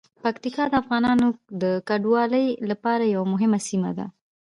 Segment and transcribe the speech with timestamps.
[0.23, 1.27] پکتیا د افغانانو
[1.61, 4.05] د کډوالۍ لپاره یوه مهمه سیمه ده.